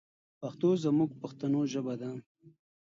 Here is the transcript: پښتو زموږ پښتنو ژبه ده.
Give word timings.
پښتو 0.39 0.69
زموږ 0.83 1.09
پښتنو 1.21 1.61
ژبه 1.73 1.93
ده. 2.01 2.11